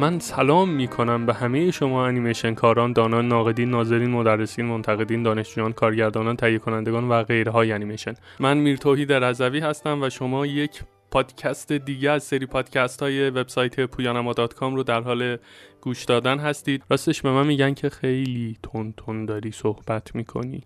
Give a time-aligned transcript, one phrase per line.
[0.00, 6.36] من سلام می‌کنم به همه شما انیمیشن کاران، دانان، ناقدین، ناظرین، مدرسین، منتقدین، دانشجویان، کارگردانان،
[6.36, 8.14] تهیه کنندگان و غیرهای انیمیشن.
[8.40, 13.80] من میر توحید رضوی هستم و شما یک پادکست دیگه از سری پادکست های وبسایت
[13.80, 15.36] پویانما رو در حال
[15.80, 16.82] گوش دادن هستید.
[16.90, 20.62] راستش به من میگن که خیلی تون تون داری صحبت می‌کنی.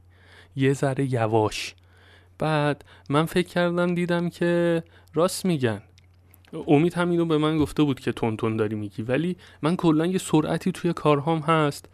[0.56, 1.74] یه ذره یواش.
[2.38, 4.82] بعد من فکر کردم دیدم که
[5.14, 5.82] راست میگن.
[6.66, 10.06] امید هم اینو به من گفته بود که تون تون داری میگی ولی من کلا
[10.06, 11.88] یه سرعتی توی کارهام هست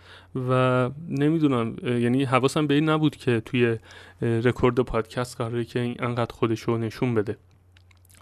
[0.48, 3.76] و نمی‌دونم یعنی حواسم به این نبود که توی
[4.22, 7.36] رکورد پادکست قراره که انقدر خودش رو نشون بده.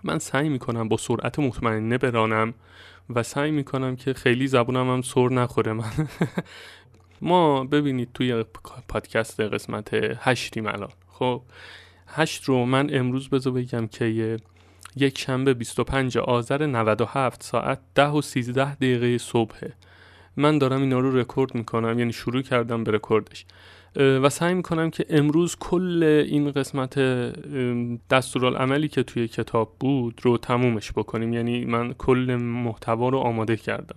[0.05, 2.55] من سعی می‌کنم با سرعت مطمئنه برانم
[3.11, 5.73] و سعی می‌کنم که خیلی زبونم هم سر نخوره.
[5.73, 5.85] من
[7.23, 8.45] ما ببینید توی
[8.89, 10.91] پادکست قسمت هشتیم الان.
[11.09, 11.43] خب
[12.07, 14.37] هشت رو من امروز بذار بگم که
[14.97, 19.73] یک شنبه 25 آذر 97 ساعت 10 و 13 دقیقه صبحه.
[20.37, 23.47] من دارم اینا رو رکورد می‌کنم یعنی شروع کردم به رکوردش.
[23.97, 26.99] و سعی می‌کنم که امروز کل این قسمت
[28.11, 31.33] دستورالعملی که توی کتاب بود رو تمومش بکنیم.
[31.33, 33.97] یعنی من کل محتوا رو آماده کردم.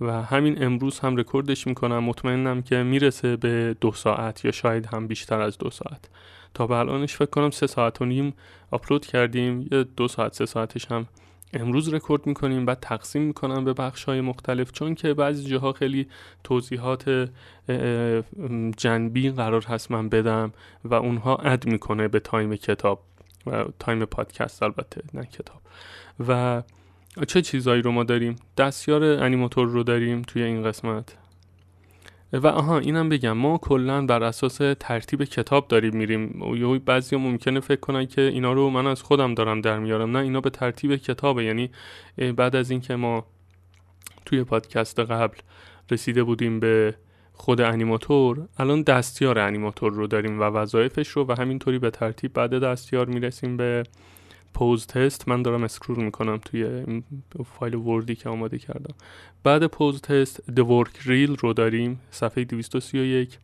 [0.00, 2.04] و همین امروز هم رکوردش می‌کنم.
[2.04, 6.08] مطمئنم که می‌رسه به دو ساعت یا شاید هم بیشتر از دو ساعت.
[6.54, 8.34] تا به الانش فکر کنم سه ساعت و نیم
[8.70, 11.06] آپلود کردیم یه دو ساعت سه ساعتش هم
[11.52, 16.08] امروز رکورد می‌کنیم بعد تقسیم می‌کنم به بخش های مختلف چون که بعضی جاها خیلی
[16.44, 17.30] توضیحات
[18.76, 20.52] جنبی قرار هست من بدم
[20.84, 23.02] و اونها add می‌کنه به time کتاب
[23.46, 25.60] و time پادکست البته نه کتاب.
[26.28, 26.62] و
[27.26, 31.16] چه چیزایی رو ما داریم؟ دستیار انیماتور رو داریم توی این قسمت.
[32.42, 33.32] و آها اینم بگم.
[33.32, 36.42] ما کلا بر اساس ترتیب کتاب داریم میریم.
[36.54, 40.16] یا بعضی ممکنه فکر کنن که اینا رو من از خودم دارم در میارم.
[40.16, 41.44] نه اینا به ترتیب کتابه.
[41.44, 41.70] یعنی
[42.36, 43.26] بعد از اینکه ما
[44.24, 45.38] توی پادکست قبل
[45.90, 46.94] رسیده بودیم به
[47.32, 52.58] خود انیماتور الان دستیار انیماتور رو داریم و وظایفش رو و همینطوری به ترتیب بعد
[52.58, 53.82] دستیار می‌رسیم به
[54.54, 56.84] پوز تست من دارم اسکرول می‌کنم توی
[57.58, 58.94] فایل وردی که آماده کردم.
[59.42, 63.38] بعد پوز تست The Work Reel رو داریم صفحه 231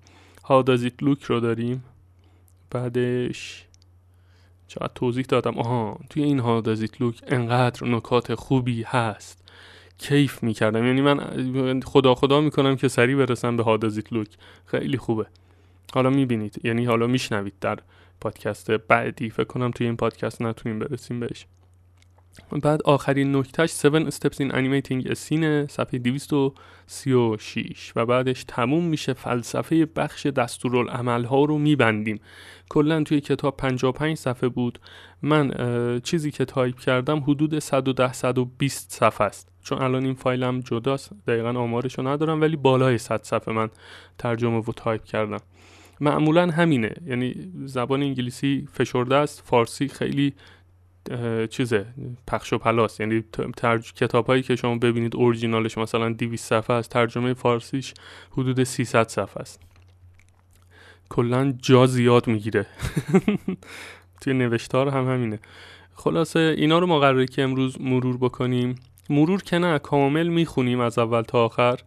[0.45, 1.85] How Does It Look رو داریم.
[2.71, 3.67] بعدش
[4.69, 9.45] چقدر توضیح دادم؟ آها توی این How Does It Look انقدر نکات خوبی هست.
[9.99, 10.87] کیف می‌کردم.
[10.87, 14.29] یعنی من خدا خدا می‌کنم که سریع برسم به How Does It
[14.67, 15.27] خیلی خوبه.
[15.95, 16.61] حالا می‌بینید.
[16.65, 17.79] یعنی حالا میشنوید در
[18.21, 19.31] پادکست بعدی.
[19.31, 21.47] فکر کنم توی این پادکست نتونیم برسیم بهش.
[22.63, 29.13] بعد آخرین نکتهش 7 Steps in Animating a Scene صفحه 236 و بعدش تموم میشه
[29.13, 32.21] فلسفه بخش دستورالعمل ها رو میبندیم.
[32.69, 34.79] کلا توی کتاب 55 صفحه بود.
[35.23, 35.51] من
[36.01, 39.53] چیزی که تایپ کردم حدود 110 120 صفحه است.
[39.63, 41.11] چون الان این فایلم جداست.
[41.27, 43.71] دقیقا آمارش رو ندارم ولی بالای 100 صفحه من
[44.19, 45.41] ترجمه و تایپ کردم.
[46.01, 46.95] معمولا همینه.
[47.07, 50.35] یعنی زبان انگلیسی فشرده است فارسی خیلی
[51.51, 51.87] چیزه
[52.27, 53.01] پخش و پلاست.
[53.01, 53.25] یعنی
[53.57, 53.93] ترج...
[53.93, 57.95] کتاب هایی که شما ببینید اورجینالش مثلا 200 صفحه است ترجمه فارسیش
[58.31, 59.61] حدود 300 صفحه است.
[61.09, 62.67] کلا جا زیاد می‌گیره.
[64.21, 65.39] توی نوشتار هم همینه.
[65.95, 68.75] خلاصه اینا رو ما قراره که امروز مرور بکنیم.
[69.11, 71.79] مرور که نه کامل می‌خونیم از اول تا آخر.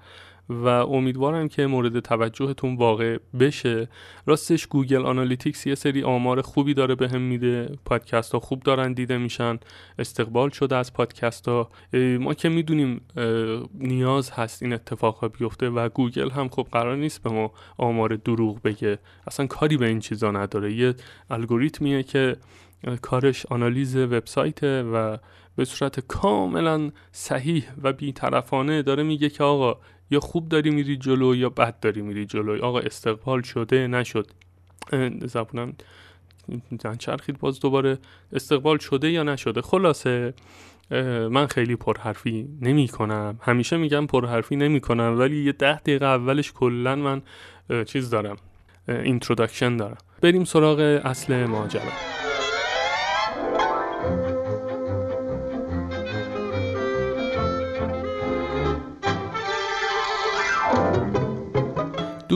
[0.50, 3.90] و امیدوارم که مورد توجهتون واقع بشه.
[4.26, 7.78] راستش گوگل آنالیتیکس یه سری آمار خوبی داره بهم هم میده.
[7.86, 9.60] پادکست ها خوب دارن دیده میشن.
[10.00, 11.70] استقبال شده از پادکست ها
[12.20, 13.02] ما که می‌دونیم
[13.74, 18.16] نیاز هست این اتفاق ها بیفته و گوگل هم خب قرار نیست به ما آمار
[18.16, 19.00] دروغ بگه.
[19.28, 20.74] اصلا کاری به این چیزا نداره.
[20.74, 20.94] یه
[21.30, 22.36] الگوریتمیه که
[23.02, 25.18] کارش آنالیز وبسایت و
[25.56, 29.80] به صورت کاملا صحیح و بیطرفانه داره میگه که آقا
[30.14, 32.66] یا خوب داری میری جلو یا بد داری میری جلو.
[32.66, 34.32] آقا استقبال شده نشد.
[35.26, 35.74] زبونم
[37.00, 37.98] چرخید باز دوباره.
[38.34, 40.34] استقبال شده یا نشده؟ خلاصه
[41.32, 46.52] من خیلی پرحرفی نمی کنم همیشه میگم پرحرفی نمی کنم ولی یه ده دقیقه اولش
[46.52, 47.22] کلا من
[47.86, 48.36] چیز دارم
[48.88, 49.98] اینترودکشن دارم.
[50.22, 52.23] بریم سراغ اصل ماجرا.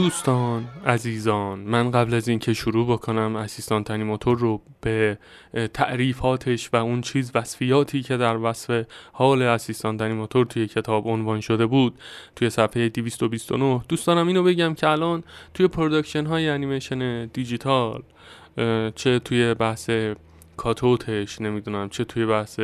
[0.07, 5.17] دوستان عزیزان من قبل از اینکه شروع بکنم assistant animator رو به
[5.73, 11.65] تعریفاتش و اون چیز وصفیاتی که در وصف حال assistant animator توی کتاب عنوان شده
[11.65, 11.99] بود
[12.35, 15.23] توی صفحه 229 دوستانم اینو بگم که الان
[15.53, 18.03] توی production های انیمیشن دیجیتال
[18.95, 19.89] چه توی بحث
[20.57, 22.59] cut-out ش نمی‌دونم چه توی بحث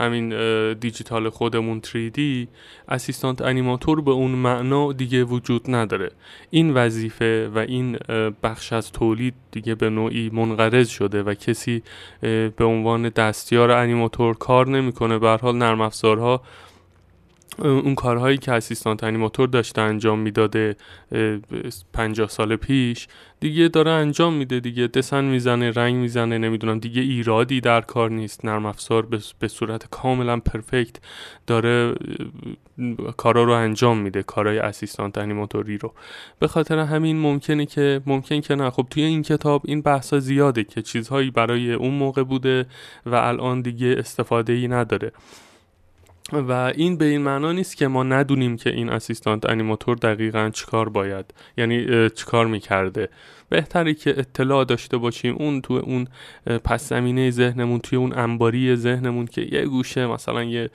[0.00, 0.28] همین
[0.72, 2.20] دیجیتال خودمون 3D
[2.88, 6.10] اسیستانت انیماتور به اون معنا دیگه وجود نداره.
[6.50, 7.98] این وظیفه و این
[8.42, 11.82] بخش از تولید دیگه به نوعی منقرض شده و کسی
[12.56, 15.18] به عنوان دستیار انیماتور کار نمی‌کنه.
[15.18, 16.42] به حال نرم افزارها
[17.58, 20.76] اون کارهایی که اسیستانت انیماتور داشته انجام می‌داده
[21.92, 23.08] 50 سال پیش
[23.40, 24.86] دیگه داره انجام میده دیگه.
[24.86, 28.44] دسن می‌زنه رنگ می‌زنه نمی‌دونم دیگه ایرادی در کار نیست.
[28.44, 29.06] نرم افزار
[29.38, 30.96] به صورت کاملا پرفکت
[31.46, 31.94] داره
[33.16, 35.92] کارا رو انجام میده کارهای اسیستانت انیماتوری رو.
[36.38, 38.70] به خاطر همین ممکنه که ممکن که نه.
[38.70, 42.66] خب توی این کتاب این بحثا زیاده که چیزهایی برای اون موقع بوده
[43.06, 45.12] و الان دیگه استفاده ای نداره.
[46.32, 50.88] و این به این معنا نیست که ما ندونیم که این اسیستانت انیماتور دقیقا چیکار
[50.88, 53.08] باید یعنی چیکار می‌کرده.
[53.48, 56.08] بهتری که اطلاع داشته باشیم اون تو اون
[56.64, 60.70] پس زمینه ذهنمون توی اون انباری ذهنمون که یه گوشه مثلا یه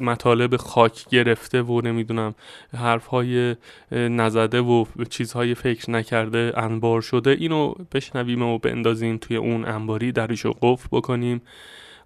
[0.00, 2.34] مطالب خاک گرفته و نمی‌دونم
[2.76, 3.56] حرفهای
[3.92, 10.54] نزده و چیزهای فکر نکرده انبار شده اینو بشنویم و بندازیم توی اون انباری درشو
[10.62, 11.42] قفل بکنیم.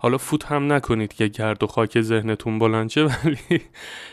[0.03, 3.61] حالا فوت هم نکنید که گرد و خاک ذهنتون بلند شه ولی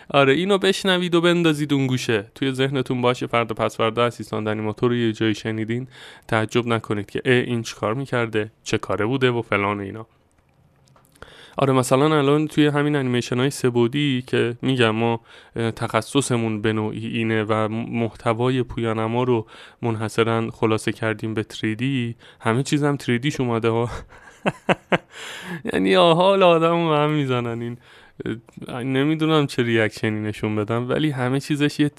[0.10, 2.32] آره اینو بشنوید و بندازید اون گوشه.
[2.36, 5.88] توی ذهنتون باشه فردا پس فردا اسیستان انیماتور رو یه جایی شنیدین
[6.28, 10.08] تعجب نکنید که اه این چیکار می‌کرده؟ چه کاره بوده و فلان اینا.
[11.58, 15.22] آره مثلا الان توی همین انیمیشن های سبودی که میگم ما
[15.76, 19.48] تخصصمون به نوعی اینه و محتوای پویانما رو
[19.82, 21.84] منحصرا خلاصه کردیم به 3D
[22.40, 23.90] همه چیزم 3D اومده ها.
[25.74, 27.62] یعنی حال آدم هم می‌زنن.
[27.62, 27.78] این
[28.94, 31.92] نمی‌دونم چه ریاکشنی نشون بدم ولی همه چیزش یه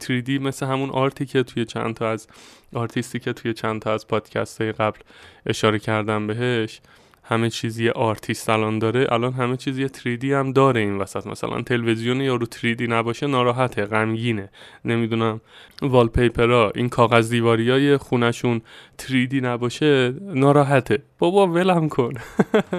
[0.00, 2.26] 3D مثل همون art ی که توی چند تا از
[2.74, 5.00] آرتیستی که توی چند تا از پادکست های قبل
[5.46, 6.80] اشاره کردم بهش.
[7.28, 11.26] همه چیزی یه آرتیست الان داره الان همه چیزی یه 3D هم داره این وسط.
[11.26, 14.48] مثلا تلویزیون یا رو 3D نباشه ناراحته غمگینه.
[14.84, 15.40] نمی‌دونم
[15.82, 18.62] wallpaper ا این کاغذ دیواری های خونشون
[19.02, 21.02] 3D نباشه ناراحته.
[21.18, 22.12] بابا ولم کن.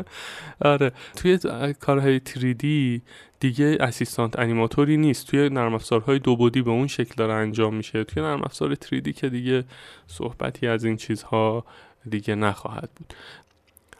[0.61, 0.91] آره.
[1.15, 1.39] توی
[1.79, 2.65] کارهای 3D
[3.39, 5.27] دیگه assistant animator ی نیست.
[5.27, 8.03] توی نرم افزارهای دو بعدی به اون شکل داره انجام میشه.
[8.03, 9.63] توی نرم افزار 3D که دیگه
[10.07, 11.65] صحبتی از این چیزها
[12.09, 13.13] دیگه نخواهد بود.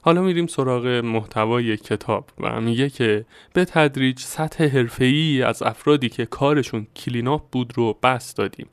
[0.02, 6.26] حالا میریم سراغ محتوای کتاب و میگه که به تدریج سطح حرفه‌ای از افرادی که
[6.26, 8.68] کارشون clean-up بود رو بسط دادیم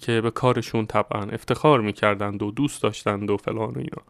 [0.00, 4.02] که به کارشون طبعا افتخار می‌کردند و دوست داشتند و فلان و اینا.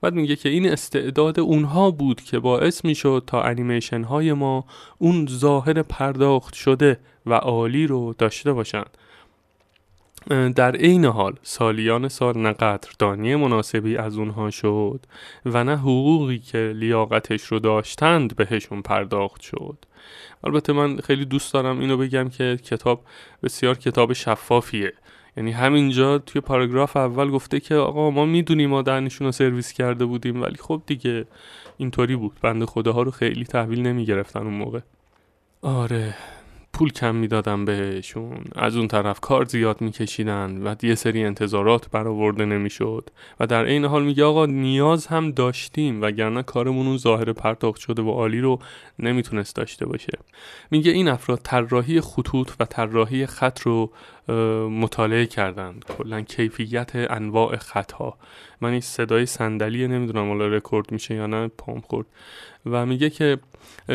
[0.00, 4.64] بعد میگه که این استعداد اونها بود که باعث می‌شد تا انیمیشن های ما
[4.98, 8.98] اون ظاهر پرداخت شده و عالی رو داشته باشند.
[10.30, 15.00] در عین حال سالیان سال نه قدردانی مناسبی از اونها شد
[15.46, 19.78] و نه حقوقی که لیاقتش رو داشتند بهشون پرداخت شد.
[20.44, 23.04] البته من خیلی دوست دارم اینو بگم که کتاب
[23.42, 24.92] بسیار کتاب شفافیه.
[25.36, 30.04] یعنی همینجا توی پاراگراف اول گفته که آقا ما می‌دونیم ما دهنشون رو سرویس کرده
[30.04, 31.26] بودیم ولی خب دیگه
[31.76, 32.32] اینطوری بود.
[32.42, 34.80] بنده خداها رو خیلی تحویل نمی‌گرفتن اون موقع.
[35.62, 36.14] آره.
[36.72, 38.44] پول کم می‌دادن بهشون.
[38.56, 43.10] از اون طرف کار زیاد میکشیدن و یه سری انتظارات برآورده نمی‌شد.
[43.40, 48.02] و در عین حال میگه آقا نیاز هم داشتیم وگرنه کارمون اون ظاهر پرداخت شده
[48.02, 48.58] و عالی رو
[48.98, 50.18] نمی‌تونست داشته باشه.
[50.70, 53.92] میگه این افراد طراحی خطوط و طراحی خط رو
[54.68, 55.84] مطالعه کردند.
[55.98, 58.18] کلا کیفیت انواع خطها.
[58.60, 62.06] من این صدای صندلی نمی‌دونم حالا رکورد میشه یا نه پام خورد.
[62.66, 63.38] و میگه که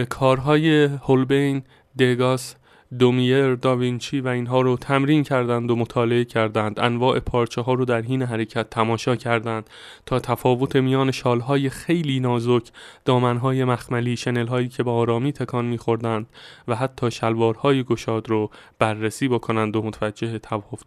[0.09, 1.63] کارهای هولبین
[1.99, 2.55] دگاس
[2.99, 6.79] دومیر، داوینچی و اینها رو تمرین کردند و مطالعه کردند.
[6.79, 9.69] انواع پارچه ها رو در حین حرکت تماشا کردند
[10.05, 12.71] تا تفاوت میان شالهای خیلی نازک
[13.05, 16.27] دامنهای مخملی شنلهایی که با آرامی تکان میخوردند
[16.67, 20.39] و حتی شلوارهای گشاد رو بررسی بکنند و متوجه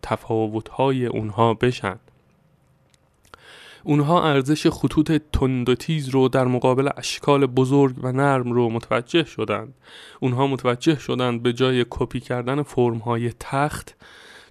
[0.02, 2.09] تفاوتهای اونها بشند
[3.84, 9.24] اونها ارزش خطوط تند و تیز رو در مقابل اشکال بزرگ و نرم رو متوجه
[9.24, 9.74] شدند.
[10.20, 13.96] اونها متوجه شدند به جای کپی کردن فرمهای تخت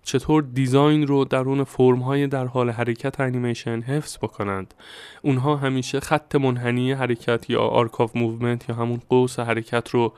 [0.03, 4.73] چطور design رو درون فرم های در حال حرکت انیمیشن حفظ بکنند.
[5.21, 10.13] اونها همیشه خط منحنی حرکت یا arc of movement یا همون قوس حرکت رو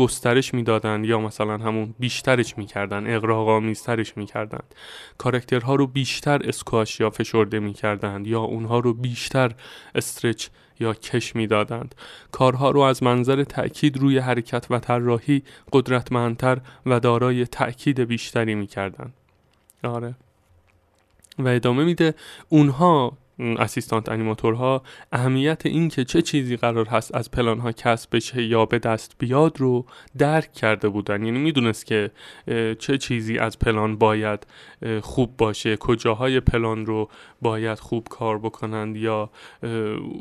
[0.00, 4.60] گسترش می‌دادن یا مثلا همون بیشترش می‌کردن اقراق‌آمیزترش می‌کردن
[5.18, 9.52] کارکترها رو بیشتر اسکواش یا فشرده می‌کردند یا اونها رو بیشتر
[9.94, 10.46] استرچ
[10.80, 11.94] یا کش می‌دادند.
[12.32, 15.42] کارها رو از منظر تأکید روی حرکت و طراحی
[15.72, 19.12] قدرتمندتر و دارای تأکید بیشتری می‌کردند.
[19.84, 20.14] آره.
[21.38, 22.14] و ادامه میده
[22.48, 23.12] اونها
[23.58, 24.82] اسیستانت انیماتورها
[25.12, 29.14] اهمیت این که چه چیزی قرار هست از پلان ها کسب بشه یا به دست
[29.18, 29.86] بیاد رو
[30.18, 31.24] درک کرده بودن.
[31.24, 32.10] یعنی می‌دونست که
[32.78, 34.46] چه چیزی از پلان باید
[35.00, 37.08] خوب باشه کجاهای پلان رو
[37.42, 39.30] باید خوب کار بکنند یا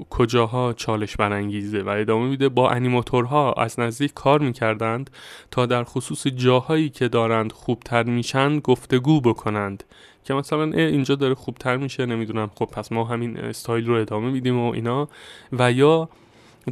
[0.09, 1.81] کجاها چالش برانگیزه.
[1.81, 5.09] و ادامه میده با انیماتورها از نزدیک کار می‌کردند
[5.51, 9.83] تا در خصوص جاهایی که دارند خوبتر میشن گفتگو بکنند.
[10.23, 12.51] که مثلا اینجا داره خوبتر میشه نمی‌دونم.
[12.55, 15.07] خب پس ما همین استایل رو ادامه میدیم و اینا.
[15.51, 16.09] و یا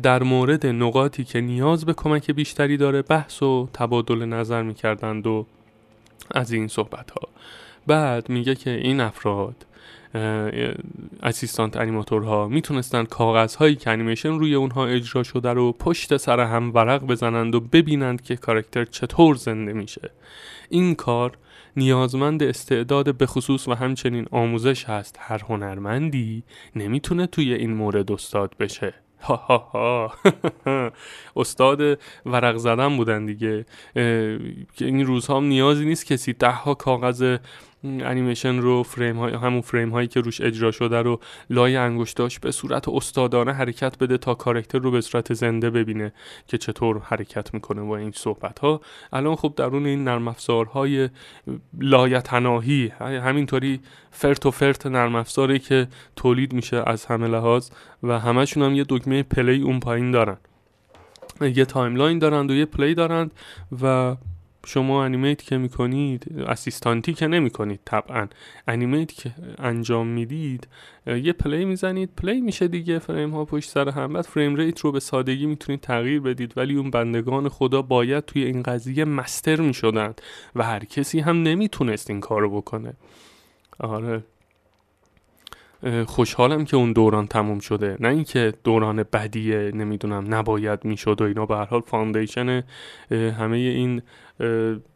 [0.04, 5.46] در مورد نقاطی که نیاز به کمک بیشتری داره بحث و تبادل نظر می‌کردند و
[6.32, 7.28] از این صحبت ها
[7.88, 9.56] بعد میگه که این افراد
[11.24, 17.06] اسیستانت انیماتورها می‌تونستن کاغذهایی که انیمیشن روی اونها اجرا شده رو پشت سر هم ورق
[17.06, 20.10] بزنند و ببینند که کارکتر چطور زنده میشه.
[20.70, 21.38] این کار
[21.78, 25.16] نیازمند استعداد به خصوص و همچنین آموزش هست.
[25.20, 26.44] هر هنرمندی
[26.76, 28.94] نمی‌تونه توی این مورد استاد بشه.
[29.22, 30.14] ها
[31.36, 33.66] استاد ورق زدن بودن دیگه.
[34.78, 37.38] این روزها نیازی نیست کسی ده ها کاغذ
[37.84, 41.20] انیمیشن رو فریم های همون فریم هایی که روش اجرا شده رو
[41.50, 46.14] لای انگشتاش به صورت استادانه حرکت بده تا کارکتر رو به صورت زنده ببینه
[46.48, 48.82] که چطور حرکت می‌کنه با این صحبت ها
[49.14, 51.10] الان خب درون این نرم افزارهای
[51.80, 53.80] لایتناهی همینطوری
[54.12, 57.70] فرت و فرت نرم افزاری که تولید میشه از همه لحاظ
[58.04, 60.38] و همشون هم یه دکمه play اون پایین دارن.
[61.42, 63.32] یه timeline دارند و یه play دارند
[63.82, 64.16] و
[64.68, 68.28] شما animate که می‌کنید assistantی که نمی‌کنید طبعا.
[68.68, 70.68] animate که انجام می‌دید
[71.08, 74.14] یه play می‌زنید play میشه دیگه فریم ها پشت سر هم.
[74.14, 78.44] بعد frame rate رو به سادگی می‌تونید تغییر بدید ولی اون بندگان خدا باید توی
[78.44, 80.14] این قضیه master می‌شدن
[80.56, 82.94] و هر کسی هم نمی‌تونست این کارو بکنه.
[83.80, 84.24] آره.
[86.06, 87.98] خوشحالم که اون دوران تموم شده.
[88.00, 91.46] نه اینکه دوران بدیه نمی‌دونم نباید می‌شد و اینا.
[91.46, 92.64] به هر حال foundation
[93.12, 94.02] همه این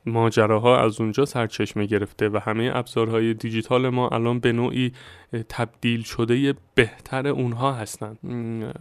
[0.06, 4.92] ماجراها از اونجا سرچشمه گرفته و همه ابزارهای دیجیتال ما الان به نوعی
[5.50, 8.18] تبدیل شده بهتر اونها هستن.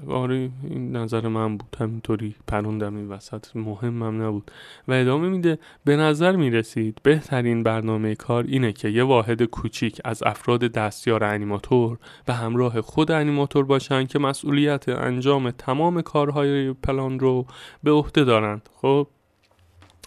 [0.08, 1.76] آره این نظر من بود.
[1.80, 3.46] همینطوری پروندم این وسط.
[3.54, 4.50] مهمم نبود.
[4.88, 10.22] و ادامه میده به نظر می‌رسید بهترین برنامه کار اینه که یه واحد کوچیک از
[10.22, 17.46] افراد دستیار انیماتور به همراه خود انیماتور باشن که مسئولیت انجام تمام کارهای پلان رو
[17.82, 19.06] به عهده دارند خب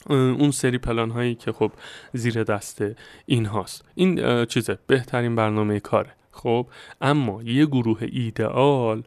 [0.09, 1.71] اون سری پلان هایی که خب
[2.13, 2.83] زیر دست
[3.25, 3.85] این هاست.
[3.95, 6.11] این چیزه بهترین برنامه کاره.
[6.31, 6.67] خب
[7.01, 9.03] اما یه گروه ایدئال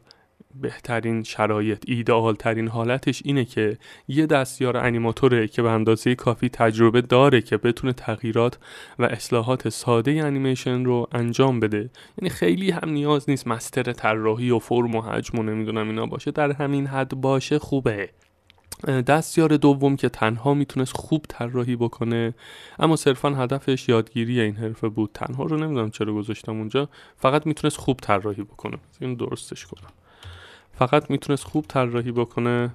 [0.61, 3.77] بهترین شرایط ایدئال ترین حالتش اینه که
[4.07, 8.57] یه دستیار انیماتوره که به اندازه کافی تجربه داره که بتونه تغییرات
[8.99, 11.89] و اصلاحات ساده انیمیشن رو انجام بده.
[12.21, 16.31] یعنی خیلی هم نیاز نیست مستر طراحی و فرم و حجم و نمی‌دونم اینا باشه.
[16.31, 18.09] در همین حد باشه خوبه.
[19.07, 22.33] دستیار دوم که تنها می‌تونست خوب طراحی بکنه.
[22.79, 25.09] اما صرفا هدفش یادگیری این حرفه بود.
[25.13, 26.89] تنها رو نمی‌دونم چرا گذاشتم اونجا.
[27.17, 28.77] فقط می‌تونست خوب طراحی بکنه.
[29.01, 29.89] این درستش کنم.
[30.73, 32.71] فقط می‌تونست خوب طراحی بکنه.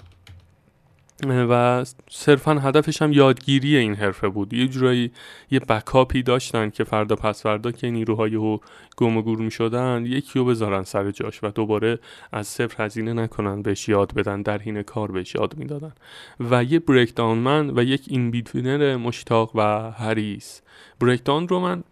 [1.28, 4.52] و صرفا هدفش هم یادگیری این حرفه بود.
[4.52, 5.10] یه جورایی
[5.50, 8.60] یه بکاپی داشتن که فردا پس فردا که نیروهای او
[8.96, 11.98] گم و گور می شدن یکی رو بذارن سر جاش و دوباره
[12.32, 15.92] از صفر هزینه نکنن بهش یاد بدن در حین کار بهش یاد می‌دادن.
[16.40, 20.62] و یه بریک داون من و یک این بیتوینر مشتاق و هریس
[21.00, 21.84] بریک داون رو من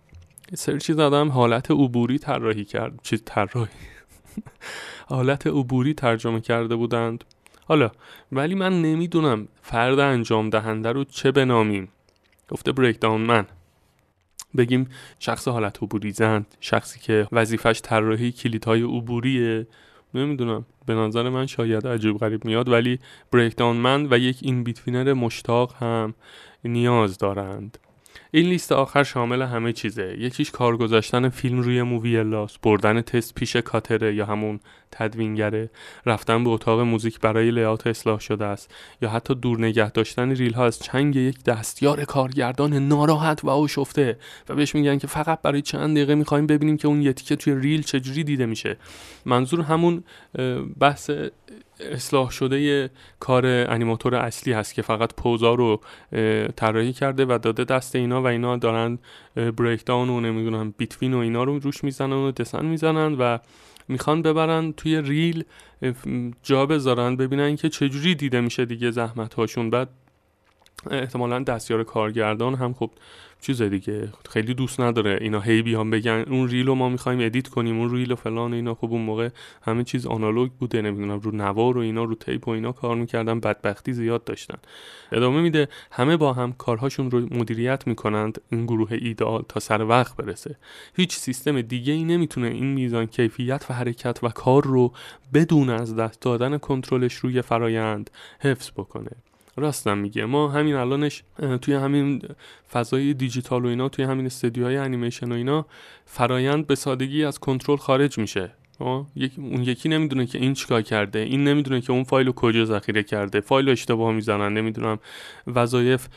[0.55, 3.01] سرچی زدم حالت عبوری طراحی کرد.
[3.03, 3.71] چیز طراحی؟
[5.09, 7.25] حالت عبوری ترجمه کرده بودند.
[7.71, 7.91] حالا
[8.33, 11.89] ولی من نمی‌دونم فرد انجام دهنده رو چه بنامیم
[12.49, 13.47] گفته breakdown man
[14.57, 19.67] بگیم شخص حالت عبوری زن شخصی که وظیفش طراحی کلیدهای عبوریه.
[20.15, 22.99] نمی‌دونم به نظر من شاید عجیب غریب میاد ولی
[23.33, 26.15] breakdown man و یک inbetweener مشتاق هم
[26.65, 27.79] نیاز دارند.
[28.31, 30.17] این لیست آخر شامل همه چیزه.
[30.19, 34.61] یکیش کار گذاشتن فیلم روی موویولاس بردن تست پیش cutterه یا همون
[34.93, 35.71] تدوینگره
[36.07, 38.75] رفتن به اتاق موزیک برای لیات اصلاح شده است.
[39.03, 44.19] یا حتی دور نگه داشتن ریل ها از چنگ یک دستیار کارگردان ناراحت و آشفته.
[44.49, 47.83] و بهش میگن که فقط برای چند دقیقه می‌خوایم ببینیم که اون یتیکه توی ریل
[47.83, 48.77] چجوری دیده میشه.
[49.25, 50.05] منظور همون
[50.81, 51.11] بحث
[51.81, 55.81] اصلاح شده کار انیماتور اصلی هست که فقط پوزا رو
[56.57, 58.99] طراحی کرده و داده دست اینا و اینا دارن
[59.57, 63.39] بریک داون و نمی‌دونم بیتوین و اینا رو روش می‌زنن و دسن می‌زنن و
[63.91, 65.45] می‌خوان ببرن توی reel
[66.43, 69.89] جا بذارن ببینن که چجوری دیده میشه دیگه زحمت هاشون بعد
[70.91, 72.91] احتمالا دستیار کارگردان هم خب
[73.41, 75.19] چیز دیگه خیلی دوست نداره.
[75.21, 78.75] اینا هی بیان بگن اون reelو ما می‌خوایم edit کنیم اون reel و فلان اینا.
[78.75, 79.29] خب اون موقع
[79.63, 83.41] همه چیز آنالوگ بوده نمی‌دونم رو نوار و اینا رو tape و اینا کار می‌کردن
[83.41, 84.59] بدبختی زیاد داشتن.
[85.13, 88.41] ادامه میده همه با هم کارهاشون رو مدیریت می‌کنند.
[88.53, 90.57] این گروه ایدئال تا سر وقت برسه.
[90.97, 94.93] هیچ سیستم دیگه ای نمی‌تونه این میزان کیفیت و حرکت و کار رو
[95.35, 98.11] بدون از دست دادن کنترلش روی فرایند
[98.41, 99.11] حفظ بکنه.
[99.57, 100.25] راستم میگه.
[100.25, 101.23] ما همین الانش
[101.63, 102.23] توی همین
[102.73, 105.67] فضای دیجیتال و اینا توی همین استدیوهای انیمیشن و اینا
[106.05, 108.53] فرایند به سادگی از کنترل خارج میشه.
[108.81, 113.03] اون یکی نمی‌دونه که این چیکار کرده این نمی‌دونه که اون فایل رو کجا ذخیره
[113.03, 113.41] کرده.
[113.41, 114.99] فایل رو اشتباه می‌زنن نمی‌دونم
[115.47, 116.09] وظایف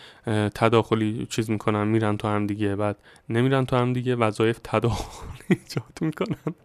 [0.56, 2.98] تداخلی چیز می‌کنن میرن تو هم دیگه بعد
[3.30, 6.56] نمیرن تو هم دیگه وظایف تداخلی ایجاد می‌کنن.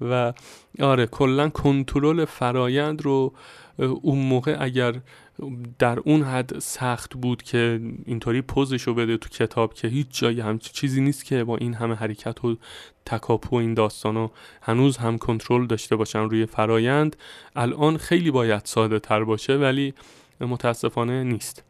[0.00, 0.32] و
[0.80, 3.34] آره کلا کنترل فرایند رو
[3.78, 4.94] اون موقع اگر
[5.78, 10.58] در اون حد سخت بود که اینطوری پوزشو بده تو کتاب که هیچ جایی هم
[10.58, 12.56] چیزی نیست که با این همه حرکت و
[13.06, 14.28] تکاپو این داستان و
[14.62, 17.16] هنوز هم کنترل داشته باشن روی فرایند.
[17.56, 19.94] الان خیلی باید ساده تر باشه ولی
[20.40, 21.64] متاسفانه نیست.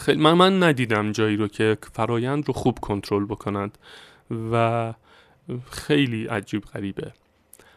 [0.00, 3.78] خیلی من, من ندیدم جایی رو که فرایند رو خوب کنترل بکنند
[4.52, 4.94] و
[5.70, 7.12] خیلی عجیب غریبه.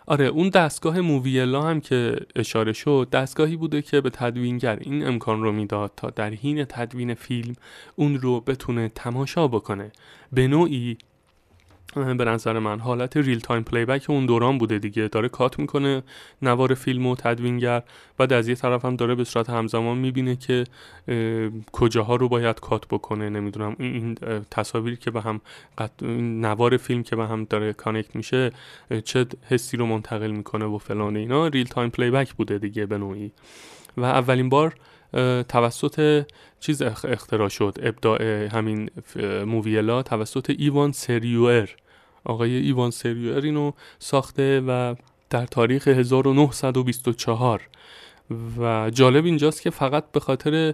[0.10, 5.42] آره اون دستگاه موویولا هم که اشاره شد دستگاهی بوده که به تدوینگر این امکان
[5.42, 7.54] رو می‌داد تا در حین تدوین فیلم
[7.96, 9.92] اون رو بتونه تماشا بکنه.
[10.34, 10.98] به نوعی
[11.98, 12.80] به نظر من.
[12.80, 15.08] حالت real-time playback اون دوران بوده دیگه.
[15.08, 16.04] داره cut می‌کنه
[16.42, 17.84] نوار فیلم و تدوینگر
[18.18, 20.64] بعد از یه طرف هم داره به صورت همزمان می‌بینه که
[21.72, 23.30] کجاها رو باید cut بکنه.
[23.30, 24.16] نمی‌دونم این
[24.52, 25.42] تصاویر که به هم
[26.42, 28.52] نوار فیلم که به هم داره connect میشه
[29.04, 31.48] چه حسی رو منتقل می‌کنه و فلان اینا.
[31.48, 33.32] real-time playback بوده دیگه به نوعی.
[33.98, 34.76] و اولین بار
[35.50, 36.26] توسط
[36.60, 37.78] چیز اختراع شد.
[37.82, 38.90] ابداع همین
[39.46, 41.70] موویولا توسط ایوان سروریه.
[42.28, 44.96] آقای ایوان سریوئر اینو ساخته و
[45.30, 47.62] در تاریخ 1924
[48.60, 50.74] و جالب اینجاست که فقط به خاطر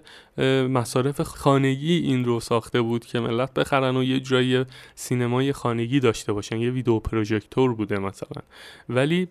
[0.68, 6.34] مصارف خانگی این رو ساخته بود که ملت بخرن و یه جای سینمای خانگی داشته
[6.34, 8.42] باشن یه ویدیو پروژکتور بوده مثلا.
[8.90, 9.28] ولی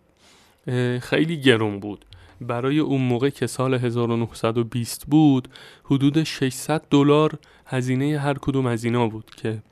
[1.01, 2.05] خیلی گرون بود.
[2.41, 5.49] برای اون موقع که سال 1920 بود
[5.85, 9.63] حدود 600 دلار هزینه هر کدوم از اینا بود که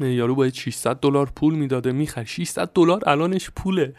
[0.00, 1.92] یارو باید 600 دلار پول می‌داده.
[1.92, 3.94] میگه خب 600 دلار الانش پوله.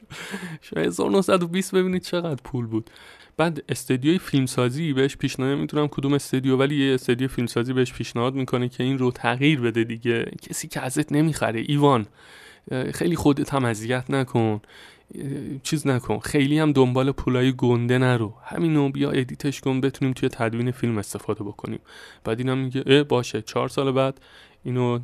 [0.74, 2.90] شاید 1920 ببینید چقدر پول بود.
[3.36, 8.68] بعد استودیوی فیلمسازی بهش پیشنهاد نمی‌تونم کدوم استودیو ولی یه استودیو فیلمسازی بهش پیشنهاد می‌کنه
[8.68, 10.30] که این رو تغییر بده دیگه.
[10.42, 11.60] کسی که ازت نمی‌خره.
[11.60, 12.06] ایوان
[12.94, 14.60] خیلی خودت هم اذیت نکن.
[15.62, 16.18] چیز نکن.
[16.18, 18.34] خیلی هم دنبال پولای گنده نرو.
[18.44, 21.80] همینو بیا editش کن بتونیم توی تدوین فیلم استفاده بکنیم.
[22.24, 23.42] بعد اینم میگه باشه.
[23.42, 24.20] چهار سال بعد
[24.64, 24.98] اینو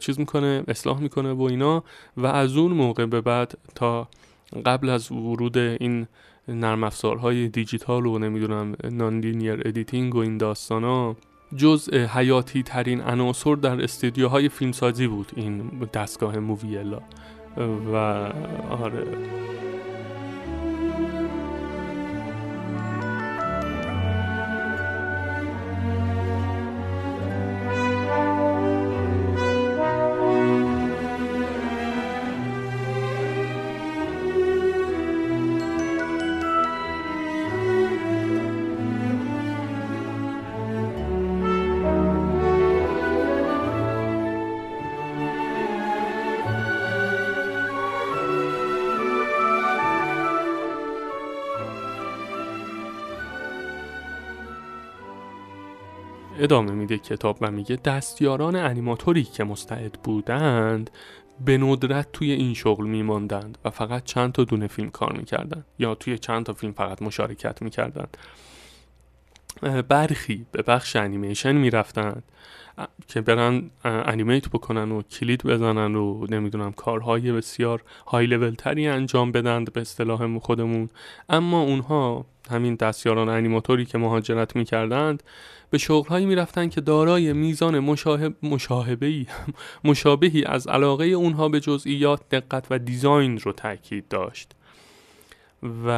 [0.00, 1.84] چیز می‌کنه اصلاح می‌کنه و اینا
[2.16, 4.08] و از اون موقع به بعد تا
[4.66, 6.06] قبل از ورود این
[6.48, 11.16] نرم افزارهای دیجیتال و نمی‌دونم non-linear editing و این داستانا
[11.56, 17.00] جز حیاتی ترین عناصر در استودیوهای فیلمسازی بود این دستگاه موویولا
[17.92, 17.96] و
[18.70, 19.06] آره.
[56.44, 60.90] ادامه میده کتاب و میگه دستیاران انیماتوری که مستعد بودند
[61.44, 65.94] به ندرت توی این شغل میماندند و فقط چند تا دونه فیلم کار می‌کردند یا
[65.94, 68.16] توی چند تا فیلم فقط مشارکت می‌کردند.
[69.88, 72.22] برخی به بخش انیمیشن می‌رفتند.
[73.08, 79.32] که برن انیمیت بکنن و کلید بزنن و نمی‌دونم کارهای بسیار های لول تری انجام
[79.32, 80.88] بدند به اصطلاح خودمون.
[81.28, 85.22] اما اونها همین دستیاران انیماتوری که مهاجرت می‌کردند
[85.70, 89.26] به شغلهایی می‌رفتند که دارای میزان مشاهب مشاهبهی
[89.84, 94.52] مشابهی از علاقه اونها به جزئیات دقت و دیزاین رو تاکید داشت.
[95.64, 95.88] و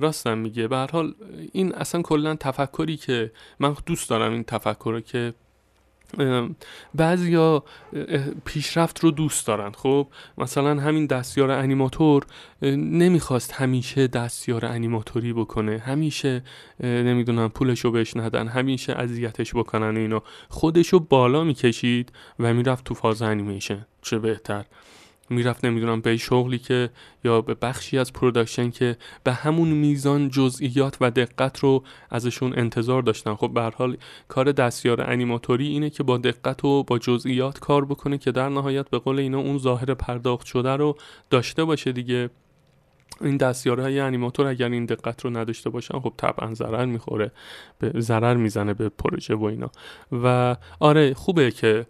[0.00, 0.68] راستم میگه.
[0.68, 1.14] به حال
[1.52, 5.34] این اصلا کلا تفکری که من دوست دارم این تفکر که
[6.94, 7.64] بعضیا
[8.44, 9.72] پیشرفت رو دوست دارن.
[9.72, 10.08] خب
[10.38, 12.26] مثلا همین دستیار انیماتور
[12.62, 15.78] نمی‌خواست همیشه دستیار انیماتوری بکنه.
[15.78, 16.42] همیشه
[16.80, 18.48] نمی‌دونم پولش رو بهش ندن.
[18.48, 20.22] همیشه اذیتش بکنن و اینا.
[20.48, 23.86] خودشو بالا می‌کشید و می‌رفت تو phase انیمیشن.
[24.02, 24.64] چه بهتر.
[25.30, 26.90] می‌رفت نمی‌دونم به شغلی که
[27.24, 33.02] یا به بخشی از production که به همون میزان جزئیات و دقت رو ازشون انتظار
[33.02, 33.34] داشتن.
[33.34, 33.96] خب به هر حال
[34.28, 38.90] کار دستیار انیماتوری اینه که با دقت و با جزئیات کار بکنه که در نهایت
[38.90, 40.96] به قول اینا اون ظاهر پرداخت شده رو
[41.30, 42.30] داشته باشه دیگه.
[43.22, 47.32] این دستیاره های انیماتور اگر این دقت رو نداشته باشن خب طبعا ضرر می‌خوره
[47.78, 49.70] به ضرر می‌زنه به پروژه و اینا.
[50.12, 51.86] و آره خوبه که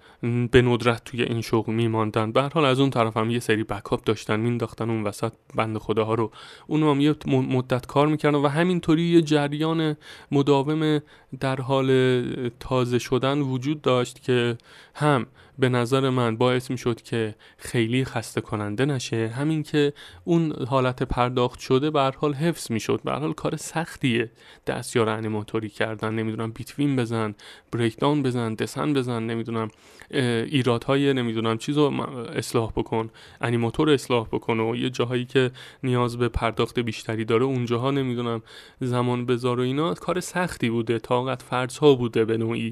[0.51, 2.33] به ندرت توی این شغل میماندن.
[2.33, 6.15] به حال از اون طرف هم یه سری بکاپ داشتن مینداختن اون وسط بند خداها
[6.15, 6.31] رو.
[6.67, 9.97] اون هم یه مدت کار می‌کردن و همینطوری یه جریان
[10.31, 11.01] مداوم
[11.41, 12.23] در حال
[12.61, 14.59] تازه شدن وجود داشت که
[14.95, 15.27] هم
[15.63, 19.29] به نظر من باعث می شد که خیلی خسته کننده نشه.
[19.29, 19.93] همین که
[20.25, 24.31] اون حالت پرداخت شده به حال حفظ می شد به حال کار سختیه.
[24.67, 27.35] دستیار انیماتوری کردن نمی‌دونم بیتوین بزن
[27.73, 29.69] بریک داون بزن دسن بزن نمی‌دونم
[30.11, 31.93] ایرادهای نمی‌دونم چیزو
[32.35, 35.51] اصلاح بکن انیماتور اصلاح بکن و یه جاهایی که
[35.83, 38.43] نیاز به پرداخت بیشتری داره اونجاها نمی‌دونم
[38.81, 42.71] زمان بذار و اینا کار سختی بوده طاقت فرض ها بوده به نوعی.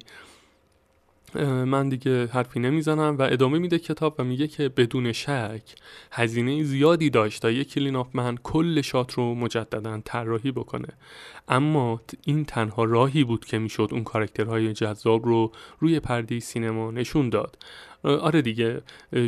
[1.64, 5.62] من دیگه حرفی نمی‌زنم و ادامه میده کتاب و میگه که بدون شک
[6.12, 10.88] هزینه زیادی داشت تا یک clean man کل shot رو مجددا طراحی بکنه.
[11.48, 17.28] اما این تنها راهی بود که می‌شد اون کارکترهای جذاب رو روی پرده سینما نشون
[17.28, 17.58] داد.
[18.02, 18.80] آره دیگه.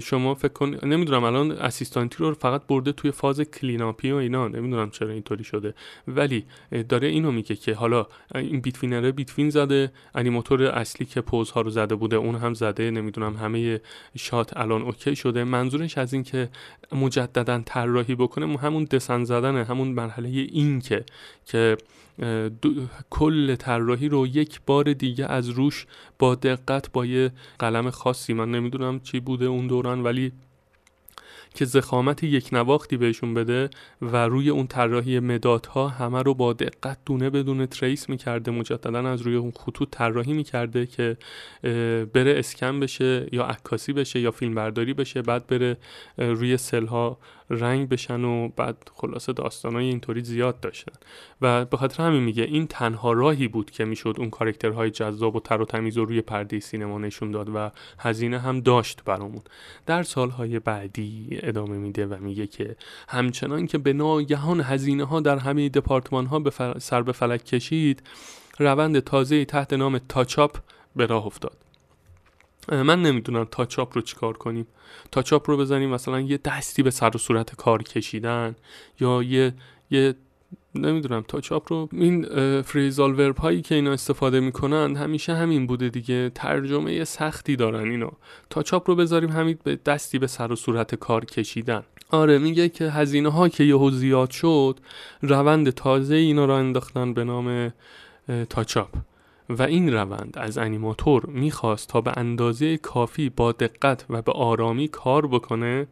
[0.03, 4.49] شما فکر کن نمی‌دونم الان assistantی رو فقط برده توی phase cleanupی و اینا.
[4.49, 5.75] نمی‌دونم چرا اینطوری شده.
[6.09, 6.45] ولی
[6.89, 9.93] داره اینو میگه که حالا این betweenerه between زده.
[10.15, 12.91] انیماتور اصلی که poseها رو زده بوده اون هم زده.
[12.91, 13.81] نمی‌دونم همه
[14.17, 15.45] shot الان OK شده.
[15.45, 16.49] منظورش از این که
[16.93, 21.05] مجددا طراحی بکنه همون dessin زدن همون مرحله این که
[21.47, 21.77] که
[23.11, 25.87] کل طراحی رو یک بار دیگه از روش
[26.19, 30.33] با دقت با یه قلم خاصی من نمی‌دونم چی بوده اون دوران ولی
[31.55, 33.71] که ضخامت یکنواختی بهشون بده
[34.03, 39.09] و روی اون طراحی مدادها همه رو با دقت دونه به دونه trace می‌کرده مجددا
[39.11, 41.17] از روی اون خطوط طراحی می‌کرده که
[42.15, 45.77] بره اسکن بشه یا عکاسی بشه یا فیلم برداری بشه بعد بره
[46.19, 47.19] روی سلها
[47.51, 50.93] رنگ بشن و بعد خلاصه داستانای اینطوری زیاد داشتن.
[51.41, 55.41] و به خاطر همین میگه این تنها راهی بود که می‌شد اون کارکترهای جذاب و
[55.41, 59.43] تر و تمیز رو روی پرده سینما نشون داد و هزینه هم داشت برامون.
[59.87, 62.77] در سالهای بعدی ادامه میده و میگه که
[63.09, 68.03] همچنان که به ناگهان هزینه ها در همه دپارتمان ها به سر به فلک کشید
[68.59, 70.57] روند تازه تحت نام تاچاپ
[70.97, 71.57] به راه افتاد.
[72.69, 74.67] من نمی‌دونم تاچاپ رو چیکار کنیم.
[75.13, 78.55] تاچاپ رو بزنیم مثلا یه دستی به سر و صورت کار کشیدن
[79.01, 79.53] یا یه
[79.91, 80.15] یه
[80.75, 82.27] نمی‌دونم تاچاپ رو این
[82.63, 86.31] فریزال ورب هایی که اینا استفاده می‌کنن همیشه همین بوده دیگه.
[86.35, 88.13] ترجمه سختی دارن اینا.
[88.51, 91.83] تاچاپ رو بذاریم همین به دستی به سر و صورت کار کشیدن.
[92.11, 94.81] آره میگه که هزینه ها که یهو زیاد شد
[95.23, 97.73] روند تازه اینا را انداختن به نام
[98.51, 98.89] تاچاپ
[99.49, 104.89] و این روند از انیماتور می‌خواست تا به اندازه کافی با دقت و به آرامی
[104.89, 105.87] کار بکنه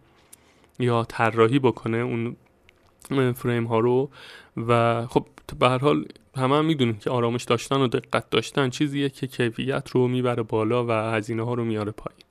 [0.79, 2.37] یا طراحی بکنه اون
[3.33, 4.11] فریم ها رو
[4.57, 5.27] و خب
[5.59, 6.05] به هر حال
[6.37, 10.87] همه هم می‌دونیم که آرامش داشتن و دقت داشتن چیزیه که کیفیت رو می‌بره بالا
[10.87, 12.30] و هزینه ها رو میاره پایین.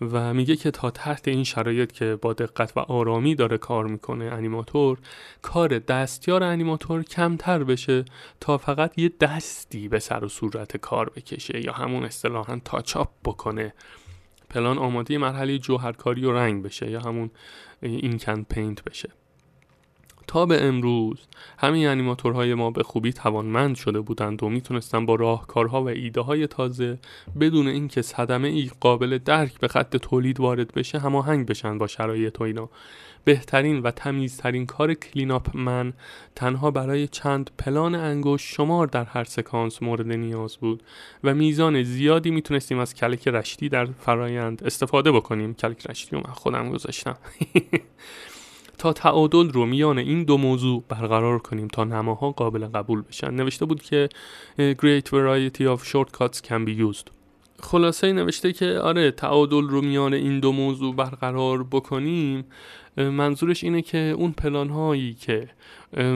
[0.00, 4.24] و میگه که تا تحت این شرایط که با دقت و آرامی داره کار می‌کنه
[4.24, 4.98] انیماتور
[5.42, 8.04] کار دستیار انیماتور کمتر بشه
[8.40, 13.74] تا فقط یه دستی به سر و صورت کار بکشه یا همون اصطلاحا تاچاپ بکنه.
[14.50, 17.30] پلان آماده مرحله جوهرکاری و رنگ بشه یا همون
[17.82, 19.10] اینکن پینت بشه.
[20.30, 21.18] تا به امروز.
[21.58, 26.46] همین انیماتورهای ما به خوبی توانمند شده بودند و می‌تونستن با راهکارها و ایده های
[26.46, 26.98] تازه
[27.40, 32.40] بدون اینکه صدمه ای قابل درک به خط تولید وارد بشه هماهنگ بشن با شرایط
[32.40, 32.68] و اینا.
[33.24, 35.92] بهترین و تمیزترین کار cleanup man
[36.36, 40.82] تنها برای چند پلان انگشت شمار در هر سکانس مورد نیاز بود
[41.24, 45.54] و میزان زیادی می‌تونستیم از کلک رشتی در فرایند استفاده بکنیم.
[45.54, 47.16] کلک رشتی رو من خودم گذاشتم.
[48.80, 53.34] تا تعادل رو میان این دو موضوع برقرار کنیم تا نماها قابل قبول بشن.
[53.34, 54.08] نوشته بود که
[54.58, 57.10] Great variety of shortcuts can be used.
[57.62, 62.44] خلاصه نوشته که آره تعادل رو میان این دو موضوع برقرار بکنیم.
[62.96, 65.48] منظورش اینه که اون پلان هایی که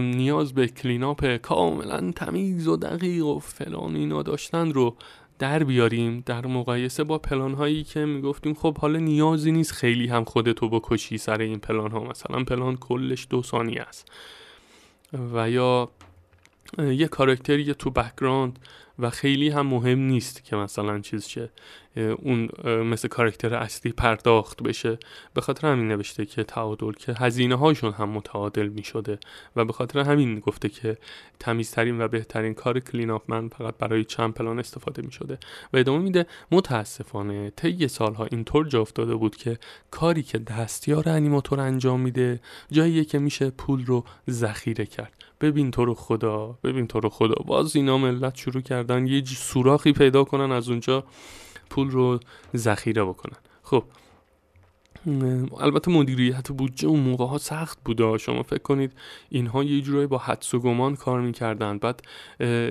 [0.01, 4.97] نیاز به cleanup کاملا تمیز و دقیق و فلان اینا داشتن رو
[5.39, 10.25] در بیاریم در مقایسه با پلان هایی که می‌گفتیم خب حالا نیازی نیست خیلی هم
[10.25, 14.09] خودتو بکشی سر این پلان ها مثلا پلان کلش دو ثانیه است.
[15.35, 15.91] و یا
[16.79, 18.59] یه کارکتری تو background
[18.99, 21.51] و خیلی هم مهم نیست که مثلا چیز شه.
[21.97, 24.99] اون مثل کارکتر اصلی پرداخت بشه.
[25.35, 29.19] به خاطر همین نوشته که تعادل که هزینه هاشون هم متعادل می شده
[29.57, 30.97] و به خاطر همین گفته که
[31.41, 35.39] تمیزترین و بهترین کار کلین آف من فقط برای چند پلان استفاده می شده
[35.73, 39.59] و ادامه میده متاسفانه طی سالها اینطور جا افتاده بود که
[39.91, 45.13] کاری که دستیار انیماتور انجام میده جاییه که میشه پول رو ذخیره کرد.
[45.45, 47.35] ببین تو رو خدا ببین تو رو خدا.
[47.47, 51.05] باز اینا ملت شروع کردن یه سوراخی پیدا کنن از اونجا
[51.71, 52.21] پول رو
[52.57, 53.37] ذخیره بکنن.
[53.63, 53.85] خب
[55.61, 58.19] البته مدیریت بودجه اون موقع ها سخت بوده.
[58.19, 58.93] شما فکر کنید
[59.29, 61.79] اینها یه جورایی با حدس و گمان کار می‌کردن.
[61.79, 62.03] بعد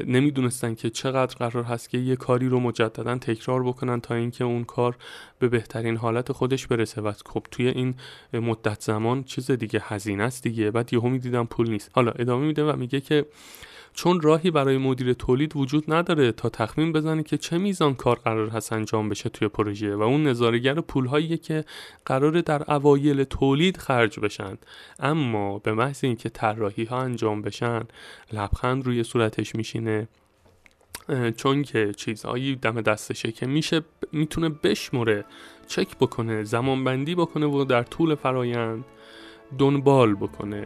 [0.08, 4.64] نمی‌دونستن که چقدر قرار هست که یه کاری رو مجددا تکرار بکنن تا اینکه اون
[4.64, 4.98] کار
[5.40, 7.02] به بهترین حالت خودش برسه.
[7.02, 7.96] و خب توی این
[8.34, 10.72] مدت زمان چیز دیگه هزینه است دیگه.
[10.72, 11.92] بعد یهو می‌دیدم پول نیست.
[11.94, 13.26] حالا ادامه میده و میگه که
[13.94, 18.50] چون راهی برای مدیر تولید وجود نداره تا تخمین بزنه که چه میزان کار قرار
[18.50, 21.66] هست انجام بشه توی پروژه و اون نظارگر پولهایی که
[22.06, 24.58] قراره در اوایل تولید خرج بشن.
[25.00, 27.82] اما به محض اینکه طراحی ها انجام بشن
[28.34, 30.08] لبخند روی صورتش میشینه
[31.38, 35.26] چون که چیزهایی دم دستشه که میشه می‌تونه بشمره
[35.68, 38.86] چک بکنه زمانبندی بکنه و در طول فرایند
[39.60, 40.66] دنبال بکنه.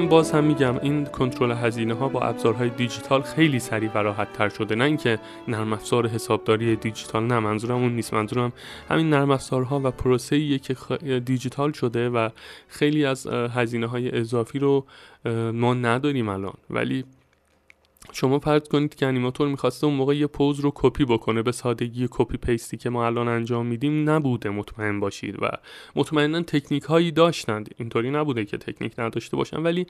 [0.00, 4.32] من باز هم میگم این کنترل هزینه ها با ابزارهای دیجیتال خیلی سریع و راحت
[4.32, 4.74] تر شده.
[4.74, 8.14] نه اینکه نرم افزار حسابداری دیجیتال نه منظورم اون نیست.
[8.14, 8.52] منظورم
[8.88, 10.74] همین نرم افزارها و پروسه که
[11.24, 12.28] دیجیتال شده و
[12.68, 14.86] خیلی از هزینه های اضافی رو
[15.52, 16.54] ما نداریم الان.
[16.70, 17.04] ولی
[18.12, 22.08] شما فرض کنید که انیماتور می‌خواسته اون موقع یه pose رو کپی بکنه به سادگی
[22.10, 25.48] copy paste ی که ما الان انجام میدیم نبوده مطمئن باشید و
[25.96, 27.74] مطمئنا تکنیک هایی داشتند.
[27.78, 29.86] اینطوری نبوده که تکنیک نداشته باشن ولی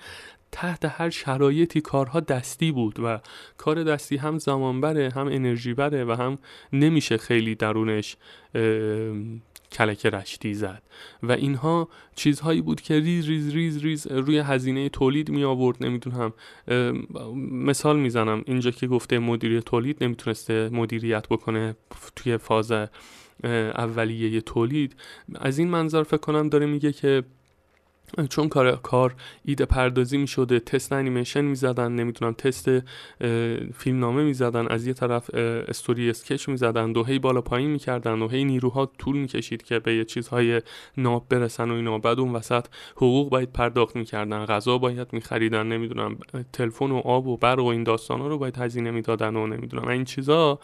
[0.52, 3.20] تحت هر شرایطی کارها دستی بود و
[3.56, 6.38] کار دستی هم زمان بره هم انرژی بره و هم
[6.72, 8.16] نمیشه خیلی درونش
[9.72, 10.83] کلک رشتی زد
[11.22, 15.85] و اینها چیزهایی بود که ریز ریز ریز ریز روی هزینه تولید می آورد.
[15.85, 16.33] نمی‌دونم
[17.50, 18.42] مثال می‌زنم.
[18.46, 21.76] اینجا که گفته مدیر تولید نمی‌تونسته مدیریت بکنه
[22.16, 22.72] توی فاز
[23.44, 24.96] اولیه تولید.
[25.35, 27.22] از این منظر فکر کنم داره میگه که
[28.31, 32.68] چون کار کار ایده پردازی می شده تست انیمیشن می زدن نمی‌دونم تست
[33.75, 37.70] فیلم نامه می زدن از یه طرف استوری اسکچ می زدن دو هی بالا پایین
[37.70, 40.62] می کردن و هی نیروها طول می کشید که به یه چیزهای
[40.96, 41.99] ناب برسن و اینا.
[41.99, 46.18] بعد اون وسط حقوق باید پرداخت می کردن غذا باید می خریدن نمی‌دونم
[46.53, 49.46] تلفن و آب و برق و این داستان ها رو باید هزینه می دادن و
[49.46, 49.88] نمی‌دونم.
[49.88, 50.59] این چیزا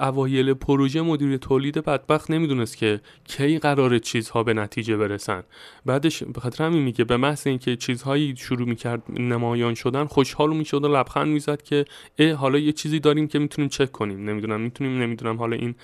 [0.00, 5.42] اوایل پروژه مدیر تولید بدبخت نمی‌دونست که کی قرار چیزها به نتیجه برسن.
[5.86, 7.04] بعدش به همین میگه.
[7.04, 11.84] به محض اینکه چیزهایی شروع می‌کرد نمایان شدن خوشحال می‌شد و لبخند می‌زد که
[12.18, 14.30] اه حالا یه چیزی داریم که می‌تونیم چک کنیم.
[14.30, 15.36] نمی‌دونم می‌تونیم نمی‌دونم.
[15.36, 15.74] حالا این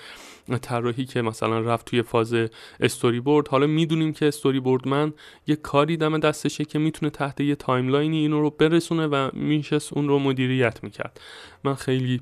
[0.61, 2.35] طراحی که مثلا رفت توی فاز
[2.79, 5.13] استوری بورد حالا می‌دونیم که استوری بورد من
[5.47, 9.93] یه کاری دم دستشه که می‌تونه تحت یه timeline ی اینو رو برسونه و میشست
[9.93, 11.21] اون رو مدیریت می‌کرد.
[11.63, 12.21] من خیلی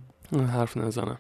[0.54, 1.20] حرف نزنم.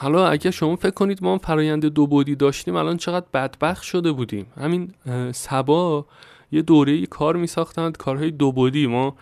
[0.00, 4.46] حالا اگه شما فکر کنید ما فرایند دو بودی داشتیم الان چقدر بدبخت شده بودیم.
[4.60, 4.94] همین
[5.32, 6.06] سبا
[6.52, 8.86] یه دوره کار می ساختند کارهای دو بودی.
[8.86, 9.16] ما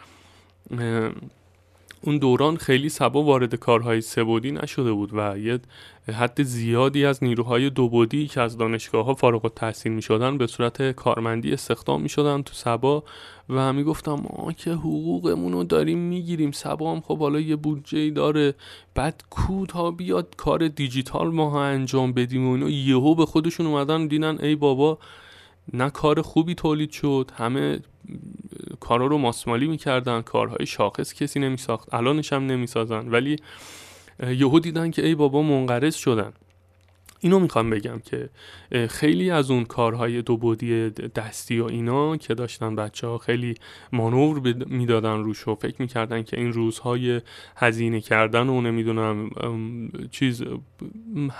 [2.01, 5.59] اون دوران خیلی سبا وارد کارهای سبودی نشده بود و یه
[6.13, 10.47] حد زیادی از نیروهای دو بودی که از دانشگاه ها فارغ التحصیل می شدن به
[10.47, 13.05] صورت کارمندی استخدام می شدن تو سبا
[13.49, 18.11] و می گفتم ما که حقوقمون رو داریم می‌گیریم سبا هم خب حالا یه بودجه
[18.11, 18.55] داره
[18.95, 22.49] بعد کو تا بیاد کار دیجیتال ما ها انجام بدیم.
[22.49, 24.99] و اینو یهو به خودشون اومدن دیدن ای بابا
[25.73, 27.81] نه کار خوبی تولید شد همه
[28.81, 33.09] کارا رو ماسمالی می‌کردن کارهای شاخص کسی نمیساخت الانش هم نمی‌سازن.
[33.09, 33.37] ولی
[34.29, 36.33] یهو دیدن که ای بابا منقرض شدن.
[37.21, 38.29] اینو می‌خوام بگم که
[38.89, 43.55] خیلی از اون کارهای دو بودی دستی و اینا که داشتن بچه ها خیلی
[43.93, 47.21] مانور می‌دادن روش و فکر می‌کردن که این روزهای
[47.57, 49.31] هزینه کردن و نمی‌دونم
[50.11, 50.45] چیز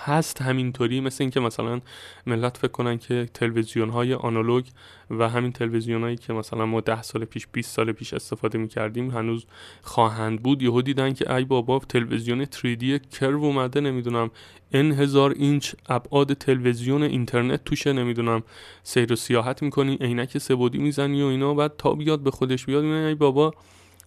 [0.05, 1.81] هست همینطوری مثل اینکه مثلا
[2.27, 4.65] ملت فکر کنن که تلویزیون های آنالوگ
[5.09, 9.11] و همین تلویزیون هایی که مثلا ما ده سال پیش 20 سال پیش استفاده می‌کردیم
[9.11, 9.45] هنوز
[9.81, 10.61] خواهند بود.
[10.61, 14.31] یهو دیدن که ای بابا تلویزیون 3D کرو اومده نمی‌دونم
[14.71, 18.43] ان هزار اینچ ابعاد تلویزیون اینترنت توشه نمی‌دونم
[18.83, 21.53] سیر و سیاحت می‌کنی عینک سبودی می‌زنی و اینا.
[21.53, 23.53] بعد تا بیاد به خودش بیاد ای بابا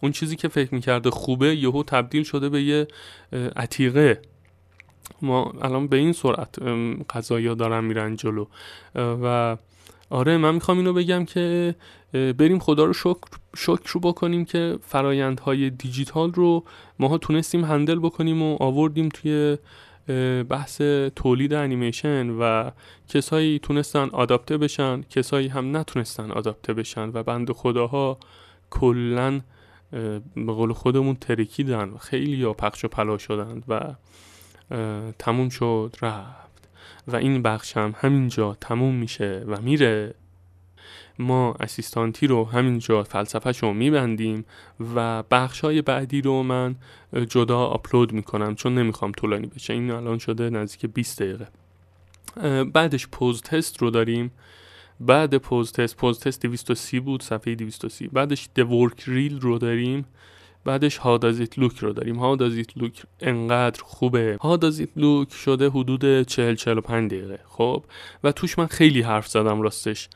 [0.02, 2.88] اون چیزی که فکر می‌کرده خوبه یهو تبدیل شده به یه
[3.56, 4.22] عتیقه.
[5.22, 6.58] ما الان به این سرعت
[7.10, 8.46] قضایا دارن میرن جلو.
[8.94, 9.56] و
[10.12, 11.74] آره من می‌خوام اینو بگم که
[12.12, 13.20] بریم خدا رو شکر,
[13.56, 16.64] شکر رو بکنیم که فرایندهای دیجیتال رو
[16.98, 19.58] ماها تونستیم هندل بکنیم و آوردیم توی
[20.48, 20.82] بحث
[21.16, 22.70] تولید انیمیشن و
[23.08, 28.18] کسایی تونستن آداپته بشن کسایی هم نتونستن آداپته بشن و بند خداها
[28.70, 29.40] کلا
[30.36, 33.94] به قول خودمون ترکیدن و خیلی یا پخش و پلا شدند و
[35.18, 36.51] تموم شد رفت.
[37.08, 40.14] و این بخش هم همینجا تموم میشه و میره.
[41.18, 44.44] ما اسیستانتی رو همینجا فلسفهش رو میبندیم
[44.94, 46.76] و بخش های بعدی رو من
[47.28, 49.72] جدا آپلود می‌کنم چون نمی‌خوام طولانی بشه.
[49.72, 51.48] این الان شده نزدیک 20 دقیقه.
[52.64, 54.32] بعدش pose test رو داریم.
[55.00, 60.04] بعد pose test pose test 230 بود صفحه 230 بعدش the work reel رو داریم.
[60.64, 62.18] بعدش how does it look رو داریم.
[62.18, 64.38] how does it look انقدر خوبه.
[64.40, 67.40] how does it look شده حدود 40 45 دقیقه.
[67.48, 67.84] خب؟
[68.24, 70.08] و توش من خیلی حرف زدم راستش.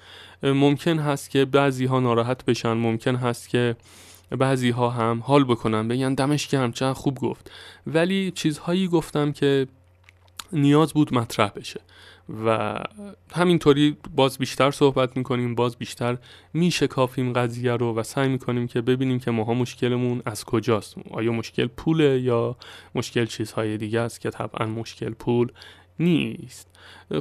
[0.43, 2.73] ممکن هست که بعضی ها ناراحت بشن.
[2.73, 3.77] ممکن هست که
[4.39, 5.89] بعضی ها هم حال بکنن.
[5.89, 7.51] بگن دمش گرم چقدر خوب گفت.
[7.87, 9.67] ولی چیزهایی گفتم که
[10.53, 11.81] نیاز بود مطرح بشه.
[12.45, 12.79] و
[13.35, 16.19] همینطوری باز بیشتر صحبت می‌کنیم باز بیشتر
[16.55, 20.95] میشکافیم قضیه رو و سعی می‌کنیم که ببینیم که ماها مشکلمون از کجاست.
[21.11, 22.57] آیا مشکل پوله یا
[22.95, 25.53] مشکل چیزهای دیگه است که طبعا مشکل پول
[26.01, 26.69] نیست؟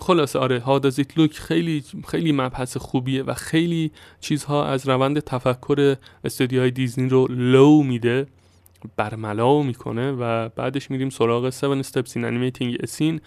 [0.02, 6.72] خلاصه آره هادازیت لوک خیلی خیلی مبحث خوبیه و خیلی چیزها از روند تفکر استودیوهای
[6.72, 8.28] دیزنی رو لو میده
[8.98, 13.20] برملا می‌کنه و بعدش میریم سراغ 7 steps in animating a scene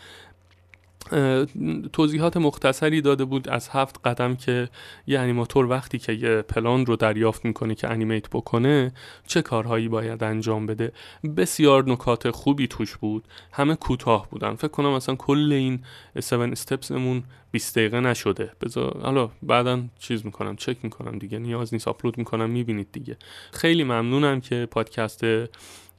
[1.93, 4.69] توضیحات مختصری داده بود از هفت قدم که
[5.07, 8.93] یه انیماتور وقتی که یه پلان رو دریافت می‌کنه که انیمیت بکنه
[9.27, 10.93] چه کارهایی باید انجام بده؟
[11.37, 13.25] بسیار نکات خوبی توش بود.
[13.53, 14.55] همه کوتاه بودن.
[14.55, 15.83] فکر کنم مثلا کل این
[16.17, 18.53] 7 steps مون 20 دقیقه نشده.
[18.61, 21.39] بذار حالا بعدا چیز می‌کنم چک می‌کنم دیگه.
[21.39, 23.17] نیاز نیست آپلود می‌کنم می‌بینید دیگه.
[23.53, 25.25] خیلی ممنونم که پادکست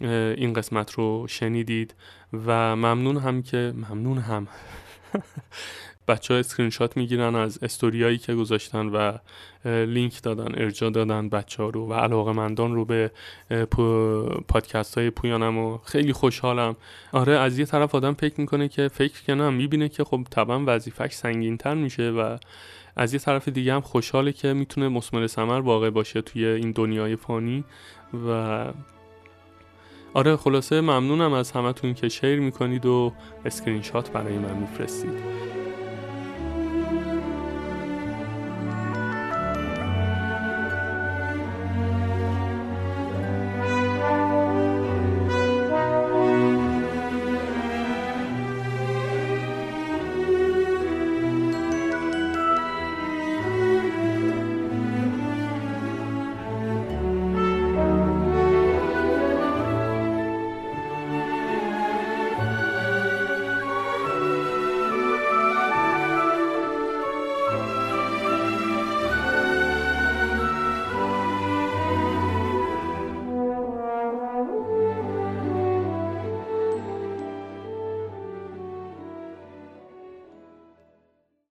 [0.02, 1.94] این قسمت رو شنیدید
[2.46, 4.48] و ممنون هم که ممنون هم
[6.08, 9.18] بچه ها اسکرین شات می‌گیرن از استوریایی که گذاشتن و
[9.66, 13.12] لینک دادن ارجاع دادن بچه ها رو و علاقه مندان رو به
[14.48, 16.76] پادکست های پویانم و خیلی خوشحالم.
[17.12, 21.14] آره از یه طرف آدم فکر می‌کنه که فکر کنم می‌بینه که خب طبعا وظیفش
[21.14, 22.38] سنگین تر میشه و
[22.96, 27.16] از یه طرف دیگه هم خوشحاله که می‌تونه مسمر سمر واقع باشه توی این دنیای
[27.16, 27.64] فانی
[28.28, 28.66] و
[30.14, 33.14] آره خلاصه ممنونم از همتون که share می‌کنید و
[33.46, 35.59] اسکرین شات برای من میفرستید.